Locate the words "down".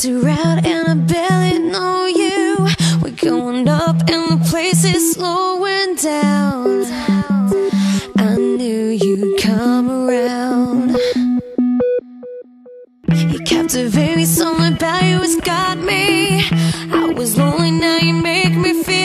5.96-6.84